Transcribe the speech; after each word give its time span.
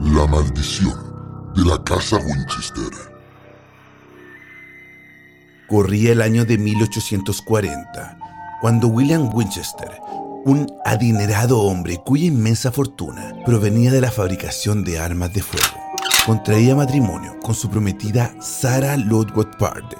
La 0.00 0.26
maldición 0.26 1.52
de 1.54 1.64
la 1.64 1.82
casa 1.84 2.16
Winchester. 2.16 2.90
Corría 5.68 6.12
el 6.12 6.20
año 6.20 6.44
de 6.44 6.58
1840, 6.58 8.18
cuando 8.60 8.88
William 8.88 9.30
Winchester, 9.32 9.92
un 10.44 10.66
adinerado 10.84 11.60
hombre 11.60 12.00
cuya 12.04 12.26
inmensa 12.26 12.72
fortuna 12.72 13.34
provenía 13.46 13.92
de 13.92 14.00
la 14.00 14.10
fabricación 14.10 14.82
de 14.82 14.98
armas 14.98 15.32
de 15.32 15.42
fuego, 15.42 15.78
contraía 16.26 16.74
matrimonio 16.74 17.38
con 17.40 17.54
su 17.54 17.70
prometida 17.70 18.34
Sarah 18.40 18.96
Ludwig 18.96 19.56
Parde. 19.58 19.96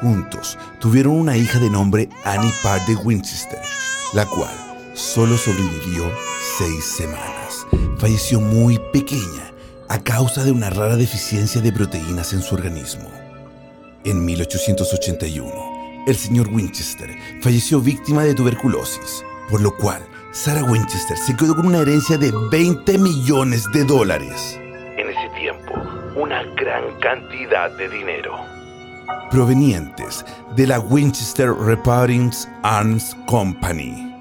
Juntos 0.00 0.58
tuvieron 0.80 1.14
una 1.14 1.36
hija 1.36 1.60
de 1.60 1.70
nombre 1.70 2.08
Annie 2.24 2.52
Parde 2.64 2.96
Winchester, 2.96 3.62
la 4.12 4.26
cual 4.26 4.54
solo 4.94 5.36
sobrevivió 5.38 6.10
seis 6.58 6.84
semanas. 6.84 7.87
Falleció 7.98 8.40
muy 8.40 8.78
pequeña 8.92 9.52
a 9.88 9.98
causa 9.98 10.44
de 10.44 10.52
una 10.52 10.70
rara 10.70 10.96
deficiencia 10.96 11.60
de 11.60 11.72
proteínas 11.72 12.32
en 12.32 12.42
su 12.42 12.54
organismo. 12.54 13.10
En 14.04 14.24
1881, 14.24 16.04
el 16.06 16.14
señor 16.14 16.46
Winchester 16.48 17.10
falleció 17.42 17.80
víctima 17.80 18.22
de 18.22 18.34
tuberculosis, 18.34 19.24
por 19.50 19.60
lo 19.60 19.76
cual 19.76 20.00
Sarah 20.30 20.62
Winchester 20.62 21.16
se 21.16 21.34
quedó 21.34 21.56
con 21.56 21.66
una 21.66 21.78
herencia 21.78 22.16
de 22.16 22.32
20 22.52 22.98
millones 22.98 23.64
de 23.72 23.82
dólares. 23.82 24.56
En 24.96 25.08
ese 25.08 25.28
tiempo, 25.36 25.74
una 26.14 26.44
gran 26.54 26.84
cantidad 27.00 27.76
de 27.78 27.88
dinero. 27.88 28.36
Provenientes 29.32 30.24
de 30.54 30.68
la 30.68 30.78
Winchester 30.78 31.52
Repairing 31.52 32.30
Arms 32.62 33.16
Company. 33.26 34.14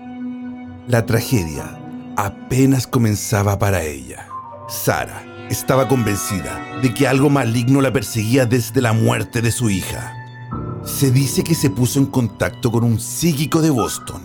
La 0.88 1.06
tragedia 1.06 1.78
apenas 2.18 2.88
comenzaba 2.88 3.58
para 3.58 3.84
ella. 3.84 4.28
Sarah 4.68 5.24
estaba 5.50 5.88
convencida 5.88 6.60
de 6.82 6.94
que 6.94 7.08
algo 7.08 7.30
maligno 7.30 7.80
la 7.80 7.94
perseguía 7.94 8.46
desde 8.46 8.82
la 8.82 8.92
muerte 8.92 9.42
de 9.42 9.52
su 9.52 9.70
hija. 9.70 10.14
Se 10.84 11.12
dice 11.12 11.44
que 11.44 11.56
se 11.56 11.70
puso 11.70 12.00
en 12.00 12.08
contacto 12.08 12.72
con 12.72 12.84
un 12.84 13.00
psíquico 13.00 13.62
de 13.62 13.70
Boston, 13.70 14.22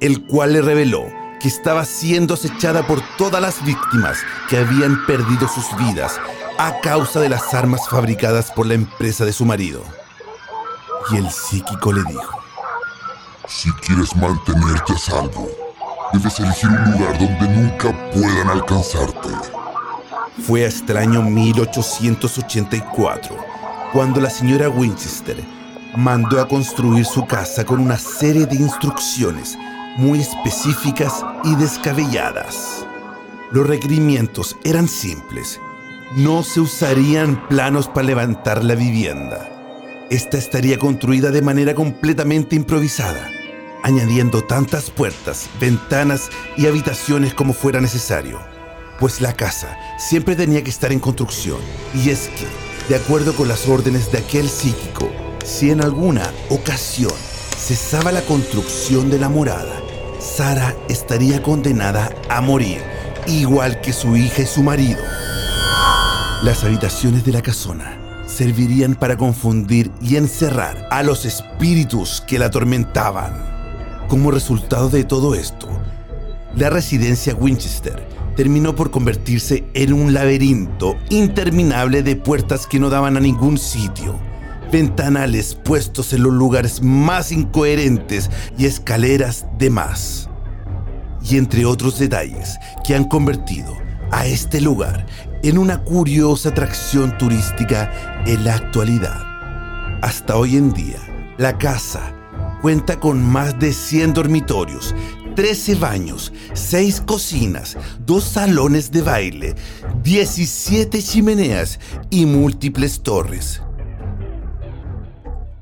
el 0.00 0.24
cual 0.26 0.54
le 0.54 0.62
reveló 0.62 1.04
que 1.40 1.48
estaba 1.48 1.84
siendo 1.84 2.34
acechada 2.34 2.86
por 2.86 3.02
todas 3.18 3.42
las 3.42 3.64
víctimas 3.64 4.18
que 4.48 4.58
habían 4.58 5.04
perdido 5.06 5.48
sus 5.48 5.66
vidas 5.76 6.20
a 6.58 6.80
causa 6.80 7.20
de 7.20 7.28
las 7.28 7.54
armas 7.54 7.88
fabricadas 7.88 8.52
por 8.52 8.66
la 8.66 8.74
empresa 8.74 9.24
de 9.24 9.32
su 9.32 9.44
marido. 9.44 9.82
Y 11.10 11.16
el 11.16 11.30
psíquico 11.30 11.92
le 11.92 12.04
dijo, 12.04 12.38
Si 13.48 13.70
quieres 13.72 14.14
mantenerte 14.14 14.92
a 14.92 14.98
salvo, 14.98 15.69
debes 16.12 16.38
elegir 16.40 16.70
un 16.70 16.92
lugar 16.92 17.18
donde 17.18 17.48
nunca 17.48 17.92
puedan 18.12 18.48
alcanzarte. 18.48 19.28
Fue 20.46 20.64
hasta 20.64 20.92
el 20.92 20.98
año 20.98 21.22
1884 21.22 23.36
cuando 23.92 24.20
la 24.20 24.30
señora 24.30 24.68
Winchester 24.68 25.42
mandó 25.96 26.40
a 26.40 26.46
construir 26.48 27.04
su 27.04 27.26
casa 27.26 27.64
con 27.64 27.80
una 27.80 27.98
serie 27.98 28.46
de 28.46 28.54
instrucciones 28.56 29.58
muy 29.96 30.20
específicas 30.20 31.24
y 31.44 31.56
descabelladas. 31.56 32.86
Los 33.50 33.66
requerimientos 33.66 34.56
eran 34.64 34.86
simples. 34.88 35.60
No 36.16 36.42
se 36.42 36.60
usarían 36.60 37.46
planos 37.48 37.88
para 37.88 38.06
levantar 38.06 38.64
la 38.64 38.74
vivienda. 38.74 39.48
Esta 40.10 40.38
estaría 40.38 40.78
construida 40.78 41.30
de 41.30 41.42
manera 41.42 41.74
completamente 41.74 42.56
improvisada 42.56 43.30
añadiendo 43.82 44.42
tantas 44.42 44.90
puertas, 44.90 45.48
ventanas 45.60 46.30
y 46.56 46.66
habitaciones 46.66 47.34
como 47.34 47.52
fuera 47.52 47.80
necesario, 47.80 48.40
pues 48.98 49.20
la 49.20 49.32
casa 49.32 49.76
siempre 49.98 50.36
tenía 50.36 50.62
que 50.62 50.70
estar 50.70 50.92
en 50.92 51.00
construcción. 51.00 51.58
Y 51.94 52.10
es 52.10 52.28
que, 52.28 52.46
de 52.88 52.96
acuerdo 52.96 53.34
con 53.34 53.48
las 53.48 53.66
órdenes 53.68 54.12
de 54.12 54.18
aquel 54.18 54.48
psíquico, 54.48 55.10
si 55.44 55.70
en 55.70 55.82
alguna 55.82 56.30
ocasión 56.50 57.12
cesaba 57.56 58.12
la 58.12 58.22
construcción 58.22 59.10
de 59.10 59.18
la 59.18 59.28
morada, 59.28 59.80
Sara 60.18 60.76
estaría 60.88 61.42
condenada 61.42 62.14
a 62.28 62.40
morir, 62.40 62.82
igual 63.26 63.80
que 63.80 63.92
su 63.92 64.16
hija 64.16 64.42
y 64.42 64.46
su 64.46 64.62
marido. 64.62 65.00
Las 66.42 66.64
habitaciones 66.64 67.24
de 67.24 67.32
la 67.32 67.42
casona 67.42 67.98
servirían 68.26 68.94
para 68.94 69.16
confundir 69.16 69.90
y 70.00 70.16
encerrar 70.16 70.88
a 70.90 71.02
los 71.02 71.24
espíritus 71.24 72.22
que 72.26 72.38
la 72.38 72.46
atormentaban. 72.46 73.59
Como 74.10 74.32
resultado 74.32 74.90
de 74.90 75.04
todo 75.04 75.36
esto, 75.36 75.68
la 76.56 76.68
residencia 76.68 77.32
Winchester 77.32 78.08
terminó 78.34 78.74
por 78.74 78.90
convertirse 78.90 79.62
en 79.72 79.92
un 79.92 80.12
laberinto 80.12 80.96
interminable 81.10 82.02
de 82.02 82.16
puertas 82.16 82.66
que 82.66 82.80
no 82.80 82.90
daban 82.90 83.16
a 83.16 83.20
ningún 83.20 83.56
sitio, 83.56 84.18
ventanales 84.72 85.54
puestos 85.54 86.12
en 86.12 86.24
los 86.24 86.32
lugares 86.32 86.82
más 86.82 87.30
incoherentes 87.30 88.32
y 88.58 88.66
escaleras 88.66 89.46
de 89.58 89.70
más. 89.70 90.28
Y 91.22 91.36
entre 91.36 91.64
otros 91.64 92.00
detalles 92.00 92.58
que 92.84 92.96
han 92.96 93.04
convertido 93.04 93.72
a 94.10 94.26
este 94.26 94.60
lugar 94.60 95.06
en 95.44 95.56
una 95.56 95.84
curiosa 95.84 96.48
atracción 96.48 97.16
turística 97.16 98.24
en 98.26 98.42
la 98.42 98.56
actualidad. 98.56 99.22
Hasta 100.02 100.34
hoy 100.34 100.56
en 100.56 100.72
día, 100.72 100.98
la 101.38 101.56
casa 101.58 102.16
cuenta 102.60 103.00
con 103.00 103.22
más 103.24 103.58
de 103.58 103.72
100 103.72 104.14
dormitorios, 104.14 104.94
13 105.34 105.76
baños, 105.76 106.32
6 106.52 107.02
cocinas, 107.02 107.76
2 108.06 108.24
salones 108.24 108.90
de 108.90 109.02
baile, 109.02 109.54
17 110.02 111.02
chimeneas 111.02 111.80
y 112.10 112.26
múltiples 112.26 113.02
torres. 113.02 113.62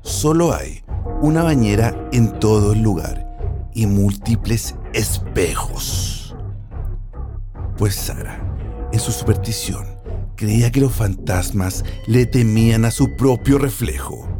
Solo 0.01 0.53
hay 0.53 0.83
una 1.21 1.43
bañera 1.43 2.09
en 2.11 2.39
todo 2.39 2.73
el 2.73 2.81
lugar 2.81 3.25
y 3.73 3.85
múltiples 3.85 4.75
espejos. 4.93 6.35
Pues 7.77 7.95
Sara, 7.95 8.41
en 8.91 8.99
su 8.99 9.11
superstición, 9.11 9.85
creía 10.35 10.71
que 10.71 10.81
los 10.81 10.93
fantasmas 10.93 11.85
le 12.07 12.25
temían 12.25 12.85
a 12.85 12.91
su 12.91 13.15
propio 13.15 13.57
reflejo 13.57 14.38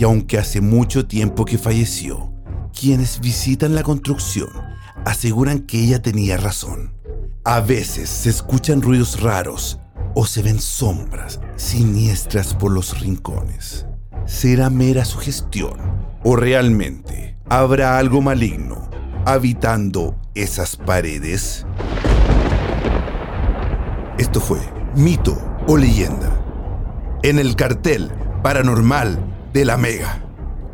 y 0.00 0.04
aunque 0.04 0.38
hace 0.38 0.62
mucho 0.62 1.06
tiempo 1.06 1.44
que 1.44 1.58
falleció, 1.58 2.32
quienes 2.72 3.20
visitan 3.20 3.74
la 3.74 3.82
construcción 3.82 4.48
aseguran 5.04 5.58
que 5.58 5.78
ella 5.78 6.00
tenía 6.00 6.38
razón. 6.38 6.94
A 7.44 7.60
veces 7.60 8.08
se 8.08 8.30
escuchan 8.30 8.80
ruidos 8.80 9.20
raros 9.20 9.78
o 10.14 10.24
se 10.24 10.42
ven 10.42 10.58
sombras 10.58 11.38
siniestras 11.56 12.54
por 12.54 12.72
los 12.72 12.98
rincones. 12.98 13.84
¿Será 14.24 14.70
mera 14.70 15.04
sugestión 15.04 15.78
o 16.24 16.34
realmente 16.34 17.36
habrá 17.50 17.98
algo 17.98 18.22
maligno 18.22 18.88
habitando 19.26 20.18
esas 20.34 20.76
paredes? 20.76 21.66
Esto 24.16 24.40
fue 24.40 24.60
mito 24.96 25.36
o 25.66 25.76
leyenda. 25.76 26.42
En 27.22 27.38
el 27.38 27.54
cartel 27.54 28.10
paranormal 28.42 29.29
de 29.52 29.64
la 29.64 29.76
Mega. 29.76 30.22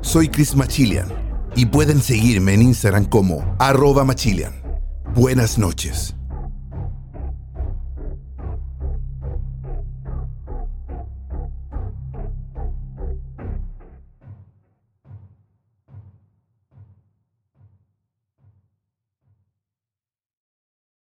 Soy 0.02 0.28
Chris 0.28 0.54
Machilian 0.54 1.08
y 1.54 1.66
pueden 1.66 2.00
seguirme 2.00 2.54
en 2.54 2.62
Instagram 2.62 3.06
como 3.06 3.56
arroba 3.58 4.04
Machilian. 4.04 4.52
Buenas 5.14 5.58
noches. 5.58 6.14